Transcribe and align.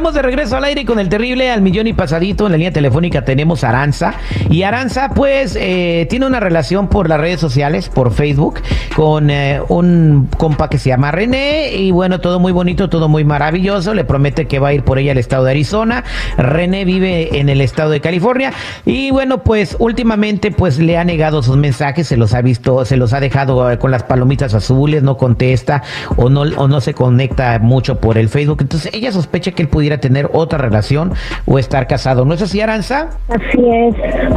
Estamos 0.00 0.14
de 0.14 0.22
regreso 0.22 0.56
al 0.56 0.64
aire 0.64 0.86
con 0.86 0.98
el 0.98 1.10
terrible 1.10 1.50
al 1.50 1.60
millón 1.60 1.86
y 1.86 1.92
pasadito. 1.92 2.46
En 2.46 2.52
la 2.52 2.56
línea 2.56 2.72
telefónica 2.72 3.22
tenemos 3.22 3.64
a 3.64 3.68
Aranza. 3.68 4.14
Y 4.48 4.62
Aranza, 4.62 5.10
pues, 5.14 5.58
eh, 5.60 6.06
tiene 6.08 6.24
una 6.24 6.40
relación 6.40 6.88
por 6.88 7.06
las 7.06 7.20
redes 7.20 7.38
sociales, 7.38 7.90
por 7.90 8.10
Facebook, 8.10 8.60
con 8.96 9.28
eh, 9.28 9.60
un 9.68 10.30
compa 10.38 10.70
que 10.70 10.78
se 10.78 10.88
llama 10.88 11.10
René. 11.10 11.74
Y 11.74 11.90
bueno, 11.90 12.18
todo 12.18 12.40
muy 12.40 12.50
bonito, 12.50 12.88
todo 12.88 13.10
muy 13.10 13.24
maravilloso. 13.24 13.92
Le 13.92 14.04
promete 14.04 14.46
que 14.46 14.58
va 14.58 14.68
a 14.68 14.72
ir 14.72 14.84
por 14.84 14.98
ella 14.98 15.12
al 15.12 15.18
estado 15.18 15.44
de 15.44 15.50
Arizona. 15.50 16.02
René 16.38 16.86
vive 16.86 17.38
en 17.38 17.50
el 17.50 17.60
estado 17.60 17.90
de 17.90 18.00
California. 18.00 18.54
Y 18.86 19.10
bueno, 19.10 19.44
pues, 19.44 19.76
últimamente, 19.80 20.50
pues, 20.50 20.78
le 20.78 20.96
ha 20.96 21.04
negado 21.04 21.42
sus 21.42 21.58
mensajes. 21.58 22.06
Se 22.06 22.16
los 22.16 22.32
ha 22.32 22.40
visto, 22.40 22.86
se 22.86 22.96
los 22.96 23.12
ha 23.12 23.20
dejado 23.20 23.70
eh, 23.70 23.78
con 23.78 23.90
las 23.90 24.04
palomitas 24.04 24.54
azules, 24.54 25.02
no 25.02 25.18
contesta 25.18 25.82
o 26.16 26.30
no, 26.30 26.40
o 26.40 26.68
no 26.68 26.80
se 26.80 26.94
conecta 26.94 27.58
mucho 27.58 28.00
por 28.00 28.16
el 28.16 28.30
Facebook. 28.30 28.62
Entonces, 28.62 28.94
ella 28.94 29.12
sospecha 29.12 29.50
que 29.50 29.60
él 29.60 29.68
pudiera 29.68 29.89
tener 29.98 30.30
otra 30.32 30.58
relación 30.58 31.12
o 31.46 31.58
estar 31.58 31.86
casado. 31.86 32.24
¿No 32.24 32.34
es 32.34 32.42
así, 32.42 32.60
Aranza? 32.60 33.10
Así 33.28 33.58
es, 33.68 33.94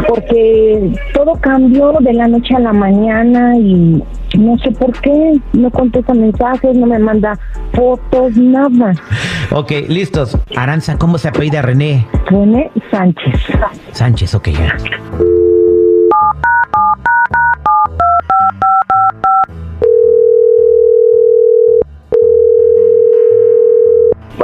porque 0.07 0.93
todo 1.13 1.33
cambió 1.35 1.93
de 1.99 2.13
la 2.13 2.27
noche 2.27 2.55
a 2.55 2.59
la 2.59 2.73
mañana 2.73 3.57
y 3.57 4.03
no 4.37 4.57
sé 4.59 4.71
por 4.71 4.91
qué, 5.01 5.39
no 5.53 5.69
contesta 5.69 6.13
mensajes, 6.13 6.75
no 6.75 6.87
me 6.87 6.99
manda 6.99 7.37
fotos, 7.73 8.35
nada. 8.35 8.93
Ok, 9.51 9.71
listos. 9.87 10.37
Aranza, 10.55 10.97
¿cómo 10.97 11.17
se 11.17 11.27
apellida 11.27 11.61
René? 11.61 12.07
René 12.27 12.71
Sánchez. 12.89 13.39
Sánchez, 13.91 14.35
ok, 14.35 14.49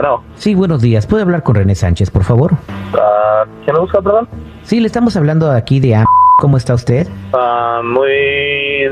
Bueno, 0.10 0.24
Sí, 0.36 0.56
buenos 0.56 0.82
días. 0.82 1.06
¿Puedo 1.06 1.24
hablar 1.24 1.44
con 1.44 1.56
René 1.56 1.76
Sánchez, 1.76 2.10
por 2.10 2.24
favor? 2.24 2.54
ah, 2.94 3.46
¿quién 3.64 3.76
me 3.76 3.80
busca, 3.82 4.02
perdón? 4.02 4.28
Sí, 4.64 4.80
le 4.80 4.88
estamos 4.88 5.16
hablando 5.16 5.52
aquí 5.52 5.80
de... 5.80 6.04
¿Cómo 6.40 6.56
está 6.56 6.74
usted? 6.74 7.06
Ah, 7.34 7.82
muy 7.84 8.08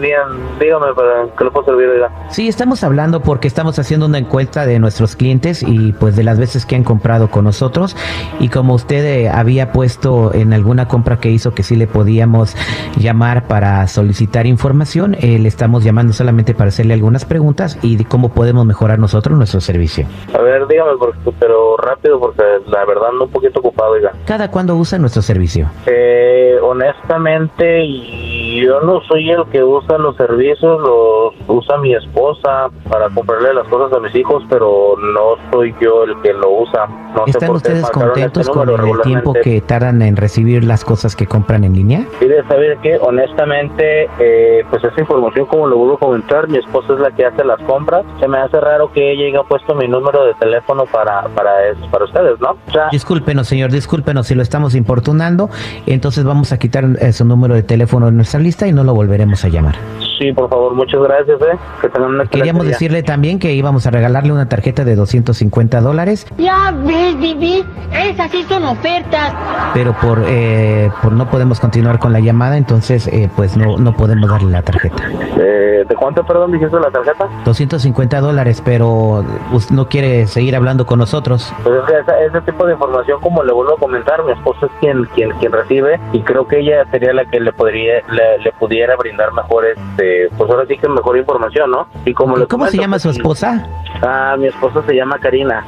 bien, 0.01 0.59
dígame, 0.59 0.93
¿para 0.93 1.27
qué 1.37 1.45
le 1.45 1.49
puedo 1.51 1.65
servir? 1.65 1.87
Oiga? 1.87 2.11
Sí, 2.29 2.49
estamos 2.49 2.83
hablando 2.83 3.21
porque 3.21 3.47
estamos 3.47 3.79
haciendo 3.79 4.05
una 4.05 4.17
encuesta 4.17 4.65
de 4.65 4.79
nuestros 4.79 5.15
clientes 5.15 5.63
y 5.63 5.93
pues 5.93 6.17
de 6.17 6.25
las 6.25 6.37
veces 6.37 6.65
que 6.65 6.75
han 6.75 6.83
comprado 6.83 7.31
con 7.31 7.45
nosotros 7.45 7.95
y 8.41 8.49
como 8.49 8.73
usted 8.73 9.05
eh, 9.05 9.29
había 9.29 9.71
puesto 9.71 10.33
en 10.33 10.51
alguna 10.51 10.89
compra 10.89 11.21
que 11.21 11.29
hizo 11.29 11.53
que 11.53 11.63
sí 11.63 11.77
le 11.77 11.87
podíamos 11.87 12.53
llamar 12.97 13.47
para 13.47 13.87
solicitar 13.87 14.45
información, 14.45 15.15
eh, 15.15 15.39
le 15.39 15.47
estamos 15.47 15.85
llamando 15.85 16.11
solamente 16.11 16.53
para 16.53 16.67
hacerle 16.67 16.95
algunas 16.95 17.23
preguntas 17.23 17.79
y 17.81 17.95
de 17.95 18.03
cómo 18.03 18.33
podemos 18.33 18.65
mejorar 18.65 18.99
nosotros 18.99 19.37
nuestro 19.37 19.61
servicio. 19.61 20.05
A 20.37 20.41
ver, 20.41 20.67
dígame, 20.67 20.91
porque, 20.99 21.31
pero 21.39 21.77
rápido, 21.77 22.19
porque 22.19 22.43
la 22.67 22.83
verdad 22.83 23.11
ando 23.11 23.23
un 23.23 23.31
poquito 23.31 23.61
ocupado, 23.61 23.91
oiga. 23.91 24.11
¿Cada 24.25 24.51
cuándo 24.51 24.75
usa 24.75 24.99
nuestro 24.99 25.21
servicio? 25.21 25.69
Eh, 25.85 26.57
honestamente, 26.61 27.36
y 27.83 28.65
yo 28.65 28.81
no 28.81 29.01
soy 29.07 29.29
el 29.29 29.45
que 29.51 29.63
usa 29.63 29.97
los 29.97 30.15
servicios, 30.15 30.79
los 30.81 31.33
usa 31.47 31.77
mi 31.77 31.93
esposa 31.93 32.69
para 32.89 33.09
comprarle 33.09 33.53
las 33.53 33.67
cosas 33.67 33.95
a 33.95 33.99
mis 33.99 34.13
hijos, 34.15 34.43
pero 34.49 34.95
no 35.13 35.35
soy 35.51 35.73
yo 35.81 36.03
el 36.03 36.19
que 36.21 36.33
lo 36.33 36.49
usa. 36.61 36.87
No 37.15 37.25
sé 37.25 37.31
¿Están 37.31 37.47
por 37.47 37.55
ustedes 37.57 37.89
contentos 37.91 38.41
este 38.47 38.53
con 38.53 38.69
el 38.69 39.01
tiempo 39.01 39.33
que 39.33 39.61
tardan 39.61 40.01
en 40.01 40.15
recibir 40.15 40.63
las 40.63 40.83
cosas 40.83 41.15
que 41.15 41.25
compran 41.27 41.63
en 41.63 41.73
línea? 41.73 42.05
Y 42.21 42.25
de 42.25 42.43
saber 42.47 42.77
que 42.79 42.97
honestamente, 42.97 44.09
eh, 44.19 44.63
pues 44.69 44.83
esa 44.83 44.99
información, 44.99 45.45
como 45.45 45.67
lo 45.67 45.77
vuelvo 45.77 45.95
a 45.95 45.99
comentar, 45.99 46.47
mi 46.47 46.57
esposa 46.57 46.93
es 46.93 46.99
la 46.99 47.11
que 47.11 47.25
hace 47.25 47.43
las 47.43 47.59
compras. 47.61 48.05
Se 48.19 48.27
me 48.27 48.37
hace 48.37 48.59
raro 48.59 48.91
que 48.91 49.11
ella 49.11 49.27
haya 49.39 49.47
puesto 49.47 49.75
mi 49.75 49.87
número 49.87 50.25
de 50.25 50.33
teléfono 50.35 50.85
para 50.85 51.23
para 51.35 51.67
es- 51.69 51.77
para 51.91 52.05
ustedes, 52.05 52.39
¿no? 52.39 52.51
O 52.67 52.71
sea, 52.71 52.87
Discúlpenos, 52.91 53.47
señor, 53.47 53.71
discúlpenos 53.71 54.27
si 54.27 54.35
lo 54.35 54.41
estamos 54.41 54.75
importunando. 54.75 55.49
Entonces 55.85 56.23
vamos 56.23 56.51
a 56.51 56.57
quitar 56.59 56.85
eh, 56.99 57.11
su 57.13 57.25
número 57.27 57.55
de 57.55 57.63
teléfono 57.63 58.07
de 58.07 58.13
nuestra 58.13 58.39
lista 58.39 58.67
y 58.67 58.71
no 58.71 58.83
lo 58.83 58.93
volveremos 58.93 59.43
a 59.45 59.49
llamar. 59.49 59.75
Sí, 60.17 60.31
por 60.33 60.49
favor, 60.49 60.73
muchas 60.73 61.01
gracias, 61.01 61.39
¿eh? 61.41 61.57
Que 61.81 61.89
tengan 61.89 62.11
una 62.15 62.25
Queríamos 62.25 62.63
día. 62.63 62.71
decirle 62.73 63.03
también 63.03 63.39
que 63.39 63.53
íbamos 63.53 63.85
a 63.87 63.91
regalarle 63.91 64.31
una 64.31 64.49
tarjeta 64.49 64.83
de 64.85 64.95
250 64.95 65.81
dólares, 65.81 66.25
Ya 66.37 66.71
ves, 66.85 67.17
Vivi, 67.19 67.63
esas 67.93 68.31
sí 68.31 68.43
son 68.49 68.63
ofertas. 68.65 69.33
pero 69.73 69.93
por 70.01 70.23
eh, 70.27 70.89
por 71.01 71.11
no 71.13 71.29
podemos 71.29 71.59
continuar 71.59 71.99
con 71.99 72.13
la 72.13 72.19
llamada, 72.19 72.57
entonces 72.57 73.07
eh, 73.07 73.29
pues 73.35 73.55
no, 73.57 73.77
no 73.77 73.95
podemos 73.95 74.29
darle 74.29 74.51
la 74.51 74.61
tarjeta. 74.61 75.03
Eh, 75.39 75.83
¿De 75.87 75.95
cuánto, 75.95 76.25
perdón, 76.25 76.51
dijiste 76.51 76.77
la 76.79 76.89
tarjeta? 76.91 77.27
250 77.45 78.19
dólares, 78.19 78.61
pero 78.65 79.23
usted 79.53 79.75
no 79.75 79.87
quiere 79.87 80.27
seguir 80.27 80.55
hablando 80.55 80.85
con 80.85 80.99
nosotros. 80.99 81.53
Pues 81.63 81.75
es 81.79 81.85
que 81.85 81.99
esa- 81.99 82.19
ese 82.21 82.41
tipo 82.41 82.65
de 82.65 82.73
información, 82.73 83.19
como 83.21 83.43
le 83.43 83.53
vuelvo 83.53 83.75
a 83.75 83.77
comentar, 83.77 84.23
mi 84.23 84.31
esposa 84.31 84.65
es 84.65 84.71
quien, 84.79 85.05
quien, 85.15 85.31
quien 85.39 85.51
recibe 85.51 85.99
y 86.13 86.21
creo 86.21 86.47
que 86.47 86.59
ella 86.59 86.85
sería 86.91 87.13
la 87.13 87.25
que 87.25 87.39
le 87.39 87.53
podría, 87.53 87.95
le, 88.11 88.39
le 88.43 88.51
pudiera 88.53 88.95
brindar 88.95 89.31
mejor, 89.33 89.65
este, 89.65 90.06
pues 90.37 90.49
ahora 90.49 90.65
sí 90.67 90.77
que 90.77 90.87
mejor 90.87 91.17
información, 91.17 91.71
¿no? 91.71 91.87
Y 92.05 92.13
como 92.13 92.35
¿Cómo 92.47 92.67
se 92.67 92.77
llama 92.77 92.99
su 92.99 93.07
pues, 93.09 93.17
esposa? 93.17 93.67
Ah, 94.01 94.35
mi 94.37 94.47
esposa 94.47 94.81
se 94.85 94.93
llama 94.95 95.17
Karina. 95.19 95.63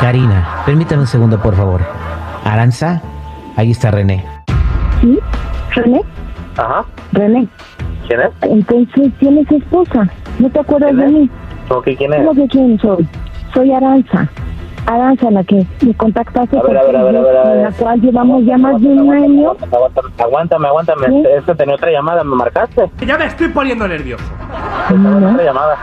Karina. 0.00 0.62
Permítame 0.66 1.02
un 1.02 1.06
segundo, 1.06 1.38
por 1.40 1.54
favor. 1.54 1.80
Aranza, 2.44 3.00
ahí 3.56 3.70
está 3.70 3.90
René. 3.90 4.24
¿Sí? 5.00 5.18
¿René? 5.74 6.00
Ajá. 6.56 6.84
René. 7.12 7.48
¿Quién 8.06 8.20
es? 8.20 8.30
Entonces, 8.42 9.12
¿quién 9.18 9.38
es 9.38 9.48
su 9.48 9.56
esposa? 9.56 10.08
¿No 10.38 10.50
te 10.50 10.60
acuerdas 10.60 10.90
¿Quién 10.90 11.00
de 11.00 11.06
es? 11.06 11.12
mí? 11.12 11.30
¿Cómo 11.68 11.82
que 11.82 11.96
quién 11.96 12.12
es? 12.12 12.18
¿Cómo 12.26 12.34
que 12.34 12.48
quién 12.48 12.78
soy? 12.80 13.08
Soy 13.54 13.72
Aranza. 13.72 14.28
Aranza, 14.86 15.30
la 15.30 15.44
que 15.44 15.64
me 15.86 15.94
contactaste 15.94 16.58
A 16.58 16.62
ver, 16.62 16.76
a 16.76 16.82
ver, 16.82 16.96
a 16.96 17.02
ver, 17.04 17.16
a 17.16 17.20
ver, 17.22 17.36
a 17.36 17.42
ver. 17.44 17.56
en 17.58 17.62
la 17.62 17.70
cual 17.72 18.00
llevamos 18.00 18.44
ya 18.44 18.58
más 18.58 18.80
de 18.80 18.88
un 18.88 19.12
año. 19.14 19.52
Aguántame, 19.72 20.08
aguántame, 20.18 20.68
aguántame. 20.68 21.06
¿Sí? 21.08 21.22
Este 21.38 21.54
tenía 21.54 21.74
otra 21.76 21.90
llamada, 21.90 22.24
¿me 22.24 22.34
marcaste? 22.34 22.90
Ya 23.06 23.16
me 23.16 23.26
estoy 23.26 23.48
poniendo 23.48 23.86
nervioso. 23.86 24.24
Estaba 24.90 25.18
en 25.18 25.24
otra 25.24 25.44
llamada. 25.44 25.76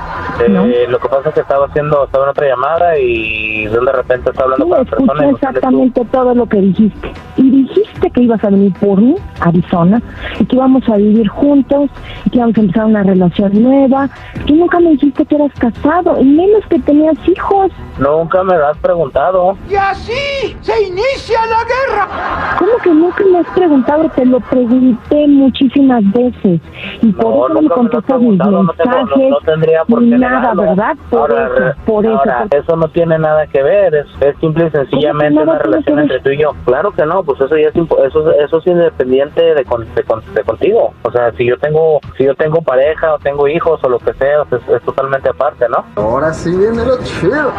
Eh, 0.46 0.50
No. 0.50 0.66
Lo 0.92 1.00
que 1.00 1.08
pasa 1.10 1.30
es 1.30 1.34
que 1.36 1.42
estaba 1.42 1.66
haciendo, 1.68 2.04
estaba 2.06 2.26
en 2.26 2.30
otra 2.32 2.48
llamada 2.48 2.98
y 3.00 3.66
de 3.68 3.80
repente 3.92 4.30
estaba 4.32 4.54
hablando 4.54 4.66
Sí, 4.66 4.70
con 4.72 4.80
la 4.80 5.14
persona. 5.14 5.30
exactamente 5.32 6.06
todo 6.12 6.36
lo 6.36 6.46
que 6.48 6.58
dijiste. 6.58 7.12
Y 7.38 7.59
dijiste 8.00 8.12
que 8.12 8.22
ibas 8.24 8.44
a 8.44 8.50
venir 8.50 8.74
por 8.80 9.02
mí, 9.02 9.16
Arizona, 9.42 10.02
y 10.40 10.46
que 10.46 10.56
íbamos 10.56 10.88
a 10.90 10.98
vivir 10.98 11.28
juntos, 11.28 11.90
y 12.26 12.30
que 12.30 12.38
íbamos 12.38 12.58
a 12.58 12.62
empezar 12.62 12.86
una 12.86 13.04
relación 13.04 13.62
nueva. 13.64 14.10
Que 14.46 14.54
nunca 14.54 14.80
me 14.80 14.92
dijiste 14.92 15.26
que 15.26 15.36
eras 15.36 15.52
casado, 15.60 16.20
y 16.20 16.26
menos 16.26 16.66
que 16.70 16.80
tenías 16.80 17.16
hijos. 17.28 17.72
Nunca 18.00 18.44
me 18.44 18.56
lo 18.58 18.68
has 18.68 18.78
preguntado. 18.78 19.58
Y 19.70 19.76
así 19.76 20.56
se 20.62 20.84
inicia 20.88 21.40
la 21.46 21.64
guerra. 21.66 22.56
¿Cómo 22.60 22.72
que 22.84 22.90
nunca 22.92 23.24
me 23.32 23.40
has 23.40 23.48
preguntado? 23.48 24.10
Te 24.16 24.26
lo 24.26 24.40
pregunté 24.40 25.28
muchísimas 25.28 26.04
veces. 26.14 26.62
Y 27.02 27.12
por 27.14 27.26
No, 27.26 27.46
eso 27.46 27.54
no 27.56 27.62
me 27.62 27.70
contestas 27.70 28.20
mis 28.22 28.38
preguntado, 28.40 28.52
no, 28.64 28.74
tengo- 28.74 28.92
no- 28.92 28.98
mensajes, 29.06 29.30
no 29.30 29.38
tendría 29.46 29.84
por 29.86 30.02
ni 30.02 30.10
qué 30.12 30.18
nada, 30.18 30.40
negarlo. 30.40 30.62
¿verdad? 30.64 30.98
Por 31.10 31.20
ahora, 31.32 31.48
eso, 31.72 31.80
por 31.86 32.06
eso. 32.06 32.18
ahora, 32.18 32.46
por- 32.50 32.60
eso 32.60 32.76
no 32.78 32.88
tiene 32.90 33.20
nada 33.20 33.48
que 33.48 33.62
ver, 33.64 33.96
es, 33.96 34.06
es 34.22 34.36
simple 34.40 34.68
y 34.68 34.70
sencillamente 34.72 35.36
nada 35.36 35.52
una 35.52 35.60
relación 35.60 36.00
entre 36.00 36.20
tú 36.22 36.30
y 36.30 36.38
yo. 36.42 36.52
Claro 36.66 36.92
que 36.92 37.06
no, 37.06 37.24
pues 37.24 37.42
eso 37.42 37.58
ya 37.58 37.68
es 37.68 37.76
impo- 37.76 37.89
eso, 38.06 38.32
eso 38.32 38.58
es 38.58 38.68
independiente 38.68 39.42
de, 39.56 39.66
con- 39.66 39.94
de, 39.96 40.04
con- 40.04 40.24
de 40.34 40.44
contigo. 40.44 40.94
O 41.04 41.12
sea, 41.12 41.32
si 41.34 41.46
yo 41.46 41.58
tengo 41.58 42.00
si 42.18 42.24
yo 42.26 42.36
tengo 42.36 42.62
pareja 42.62 43.16
o 43.16 43.20
tengo 43.20 43.48
hijos 43.48 43.80
o 43.84 43.90
lo 43.90 44.00
que 44.00 44.14
sea, 44.14 44.44
es, 44.52 44.76
es 44.76 44.82
totalmente 44.84 45.30
aparte, 45.30 45.68
¿no? 45.70 45.86
Ahora 45.96 46.34
sí 46.34 46.56
viene 46.56 46.86
lo 46.86 46.98
chido. 47.04 47.52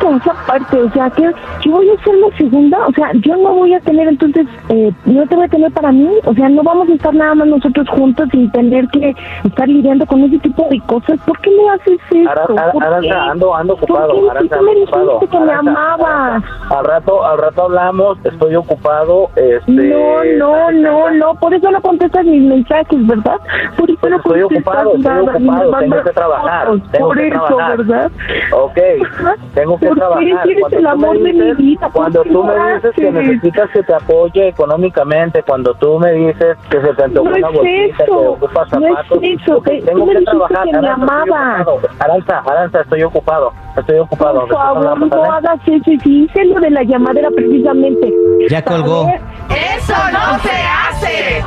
¿Cómo 0.00 0.18
que 0.18 0.28
esa 0.28 0.34
parte, 0.46 0.82
o 0.82 0.90
sea, 0.92 1.10
que 1.10 1.22
yo 1.64 1.70
voy 1.72 1.90
a 1.90 2.02
ser 2.04 2.14
la 2.16 2.36
segunda, 2.36 2.78
o 2.86 2.92
sea, 2.92 3.10
yo 3.14 3.36
no 3.36 3.52
voy 3.54 3.74
a 3.74 3.80
tener 3.80 4.08
entonces, 4.08 4.46
eh, 4.68 4.92
no 5.04 5.26
te 5.26 5.36
voy 5.36 5.44
a 5.44 5.48
tener 5.48 5.72
para 5.72 5.92
mí, 5.92 6.08
o 6.24 6.34
sea, 6.34 6.48
no 6.48 6.62
vamos 6.62 6.88
a 6.88 6.92
estar 6.94 7.14
nada 7.14 7.34
más 7.34 7.46
nosotros 7.48 7.88
juntos 7.90 8.28
sin 8.30 8.50
tener 8.52 8.86
que 8.88 9.14
estar 9.44 9.68
lidiando 9.68 10.06
con 10.06 10.22
ese 10.24 10.38
tipo 10.38 10.66
de 10.70 10.80
cosas. 10.86 11.18
¿Por 11.26 11.38
qué 11.40 11.50
me 11.50 11.68
haces 11.70 12.00
eso? 12.10 12.30
Ara- 12.30 12.46
¿Por 12.46 13.00
qué? 13.00 13.10
ando, 13.10 13.54
ando 13.54 13.74
ocupado, 13.74 14.08
¿Por 14.14 14.20
qué? 14.24 14.30
Aranza, 14.30 14.48
Tú 14.48 14.60
ando 14.60 14.72
me 14.72 14.80
dijiste 14.80 15.26
que 15.28 15.40
me 15.44 15.52
amabas. 15.52 16.42
Al 16.70 16.84
rato, 16.84 17.24
al 17.24 17.38
rato 17.38 17.62
hablamos, 17.64 18.18
estoy 18.24 18.56
ocupado, 18.56 19.28
este... 19.36 19.72
No, 19.72 20.24
no, 20.38 20.70
no, 20.72 21.10
no, 21.10 21.34
por 21.34 21.54
eso 21.54 21.70
no 21.70 21.80
contestas 21.80 22.24
mis 22.24 22.42
mensajes, 22.42 23.06
¿verdad? 23.06 23.36
Por 23.76 23.90
eso 23.90 23.98
Pues 24.00 24.10
no 24.10 24.16
estoy 24.18 24.40
contestas 24.42 24.66
ocupado, 24.74 24.88
estoy 24.96 25.02
nada, 25.02 25.38
me 25.38 25.48
ocupado, 25.48 25.78
tengo 25.80 26.02
que 26.02 26.10
trabajar, 26.12 26.68
tengo 26.92 27.06
por 27.08 27.16
que 27.18 27.28
eso, 27.28 27.44
trabajar. 27.46 27.76
¿verdad? 27.78 28.10
Ok, 28.52 28.78
tengo 29.54 29.73
que 29.78 29.86
¿Por 29.86 29.94
qué? 29.94 30.00
trabajar. 30.00 30.48
Cuando 30.60 30.76
el 30.78 30.82
tú 30.84 30.88
amor 30.88 31.18
me 31.18 31.22
de 31.24 31.32
mi 31.32 31.40
dices- 31.40 31.56
vida, 31.58 31.80
¿por 31.88 31.92
Cuando 31.92 32.22
tú 32.24 32.44
me 32.44 32.74
dices 32.74 32.92
que 32.94 33.10
necesitas 33.12 33.70
que 33.70 33.82
te 33.82 33.94
apoye 33.94 34.48
económicamente, 34.48 35.42
cuando 35.42 35.74
tú 35.74 35.98
me 35.98 36.12
dices 36.12 36.56
que 36.70 36.80
se 36.80 36.94
te 36.94 37.04
antojó 37.04 37.28
No 37.30 37.36
una 37.36 37.48
es 37.48 37.54
bolsita, 37.54 37.96
que 37.96 38.02
eso, 38.04 38.18
ocupas 38.32 38.72
no 38.72 38.86
es 38.86 38.92
zapatos, 38.94 39.18
eso, 39.22 39.54
tú 39.56 39.62
tengo 39.86 40.06
me 40.06 40.12
que 40.14 40.24
trabajar. 40.24 40.64
que 40.64 40.72
me 40.72 40.78
Aranza, 40.78 41.04
estoy 41.04 41.30
amabas. 41.30 41.60
ocupado. 41.66 41.80
Aranza, 42.00 42.38
Aranza, 42.50 42.80
estoy 42.80 43.02
ocupado, 43.02 43.52
estoy 43.76 43.98
ocupado. 43.98 44.40
Por 44.40 44.48
favor, 44.50 44.98
no 45.08 45.24
hagas 45.32 45.60
eso. 45.66 45.90
Y 45.90 45.98
si 46.00 46.24
hice 46.24 46.44
lo 46.46 46.60
de 46.60 46.70
la 46.70 46.82
llamadera 46.82 47.28
precisamente. 47.34 48.12
Ya 48.48 48.62
colgó. 48.62 49.08
¡Eso 49.50 49.94
no 50.12 50.38
se 50.38 50.50
hace! 50.50 51.44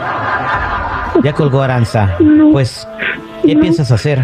Ya 1.24 1.34
colgó 1.34 1.62
Aranza. 1.62 2.16
No. 2.20 2.52
Pues, 2.52 2.88
¿qué 3.44 3.56
No. 3.56 3.62
piensas 3.62 3.92
hacer? 3.92 4.20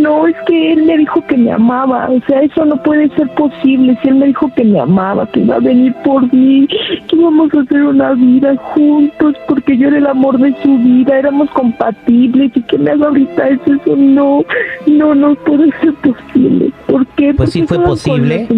No, 0.00 0.26
es 0.26 0.36
que 0.46 0.72
él 0.72 0.84
me 0.84 0.98
dijo 0.98 1.24
que 1.26 1.36
me 1.36 1.52
amaba. 1.52 2.08
O 2.10 2.20
sea, 2.26 2.40
eso 2.40 2.64
no 2.64 2.80
puede 2.82 3.08
ser 3.16 3.28
posible. 3.34 3.98
Si 4.02 4.08
él 4.08 4.16
me 4.16 4.26
dijo 4.26 4.50
que 4.54 4.64
me 4.64 4.80
amaba, 4.80 5.26
que 5.30 5.40
iba 5.40 5.56
a 5.56 5.60
venir 5.60 5.94
por 6.04 6.32
mí, 6.32 6.66
que 7.08 7.16
íbamos 7.16 7.52
a 7.54 7.60
hacer 7.60 7.82
una 7.82 8.12
vida 8.12 8.56
juntos, 8.74 9.34
porque 9.46 9.76
yo 9.76 9.88
era 9.88 9.98
el 9.98 10.06
amor 10.06 10.38
de 10.38 10.54
su 10.62 10.78
vida, 10.78 11.18
éramos 11.18 11.50
compatibles. 11.50 12.52
Y 12.54 12.62
que 12.62 12.78
me 12.78 12.90
haga 12.90 13.08
ahorita 13.08 13.48
eso, 13.48 13.74
eso 13.74 13.96
no, 13.96 14.44
no, 14.86 15.14
no 15.14 15.34
puede 15.36 15.70
ser 15.80 15.94
posible. 15.94 16.72
¿Por 16.98 17.06
qué? 17.14 17.32
Pues 17.32 17.52
sí 17.52 17.64
fue 17.64 17.78
posible. 17.78 18.48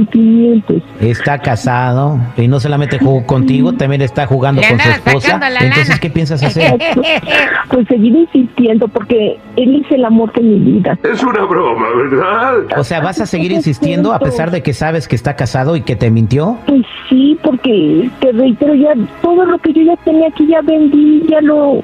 Está 0.99 1.39
casado 1.39 2.19
y 2.39 2.49
no 2.49 2.59
solamente 2.59 2.99
jugó 2.99 3.27
contigo, 3.27 3.75
también 3.75 4.01
está 4.01 4.27
jugando 4.27 4.63
con 4.67 4.81
su 4.81 4.89
esposa. 4.89 5.41
Entonces. 5.61 6.01
¿qué 6.01 6.09
piensas 6.09 6.43
hacer? 6.43 6.79
Pues 7.69 7.87
seguir 7.89 8.17
insistiendo, 8.17 8.89
porque 8.89 9.39
él 9.57 9.83
es 9.85 9.93
el 9.93 10.05
amor 10.05 10.33
de 10.33 10.41
mi 10.41 10.59
vida. 10.59 10.99
Es 11.03 11.23
una 11.23 11.45
broma, 11.45 11.87
¿verdad? 11.95 12.79
O 12.79 12.85
sea, 12.85 13.01
¿vas 13.01 13.21
a 13.21 13.27
seguir 13.27 13.53
insistiendo 13.53 14.15
a 14.15 14.19
pesar 14.19 14.51
de 14.51 14.63
que 14.63 14.73
sabes 14.73 15.07
que 15.07 15.17
está 15.17 15.37
casado 15.37 15.77
y 15.77 15.83
que 15.83 15.97
te 15.97 16.11
mintió? 16.11 16.57
Pues 16.67 16.83
sí, 17.11 17.39
porque 17.43 18.09
te 18.21 18.33
reitero, 18.33 18.75
ya 18.75 18.95
todo 19.21 19.45
lo 19.45 19.59
que 19.59 19.73
yo 19.75 19.83
ya 19.83 19.97
tenía 20.05 20.29
aquí 20.29 20.47
ya 20.47 20.63
vendí, 20.63 21.23
ya 21.29 21.41
lo. 21.43 21.83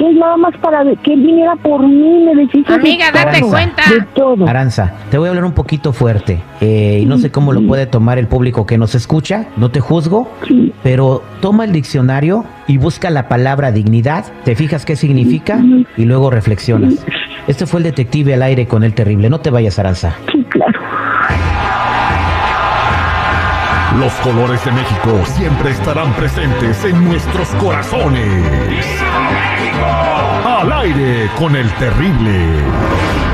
Ya 0.00 0.08
es 0.08 0.16
nada 0.16 0.36
más 0.38 0.56
para 0.58 0.82
que 1.02 1.12
él 1.12 1.20
viniera 1.20 1.54
por 1.56 1.86
mí, 1.86 2.24
me 2.24 2.34
deshizo 2.34 2.68
de 2.72 2.74
Amiga, 2.78 3.06
date 3.12 3.40
todo, 3.40 3.50
cuenta. 3.50 3.82
De 3.90 4.00
todo. 4.14 4.48
Aranza, 4.48 4.94
te 5.10 5.18
voy 5.18 5.26
a 5.26 5.30
hablar 5.30 5.44
un 5.44 5.52
poquito 5.52 5.92
fuerte 5.92 6.40
eh, 6.60 7.00
y 7.02 7.06
no 7.06 7.18
sé 7.18 7.30
cómo 7.30 7.52
lo 7.52 7.60
puede 7.66 7.86
tomar 7.86 8.18
el 8.18 8.26
público 8.28 8.64
que 8.66 8.78
nos 8.78 8.94
escucha, 8.94 9.48
no 9.58 9.70
te 9.70 9.80
juzgo, 9.80 10.30
Sí. 10.48 10.72
pero 10.82 11.22
toma 11.40 11.64
el 11.64 11.72
diccionario 11.72 12.44
y 12.68 12.78
busca 12.78 13.10
la 13.10 13.28
palabra 13.28 13.72
dignidad, 13.72 14.24
te 14.44 14.54
fijas 14.54 14.84
qué 14.86 14.96
significa 14.96 15.60
y 15.96 16.04
luego 16.04 16.30
reflexionas. 16.30 17.04
Este 17.48 17.66
fue 17.66 17.80
el 17.80 17.84
detective 17.84 18.34
al 18.34 18.42
aire 18.42 18.66
con 18.66 18.84
el 18.84 18.94
terrible, 18.94 19.28
no 19.28 19.40
te 19.40 19.50
vayas 19.50 19.78
Aranza. 19.78 20.14
Sí, 20.32 20.41
Los 23.98 24.12
colores 24.14 24.64
de 24.64 24.72
México 24.72 25.22
siempre 25.26 25.70
estarán 25.70 26.12
presentes 26.14 26.84
en 26.84 27.04
nuestros 27.04 27.48
corazones. 27.56 28.86
Al 30.44 30.72
aire 30.72 31.30
con 31.36 31.54
el 31.54 31.70
terrible. 31.74 33.31